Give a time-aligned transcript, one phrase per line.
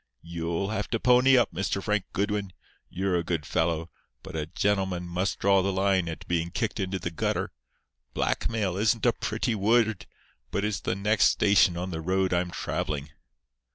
[0.23, 1.83] You'll have to pony up, Mr.
[1.83, 2.53] Frank Goodwin.
[2.89, 3.91] You're a good fellow;
[4.23, 7.51] but a gentleman must draw the line at being kicked into the gutter.
[8.15, 10.07] Blackmail isn't a pretty word,
[10.49, 13.11] but it's the next station on the road I'm travelling."